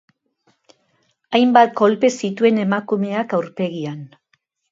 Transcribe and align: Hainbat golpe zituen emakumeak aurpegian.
Hainbat 1.39 1.75
golpe 1.83 2.11
zituen 2.23 2.57
emakumeak 2.63 3.37
aurpegian. 3.41 4.01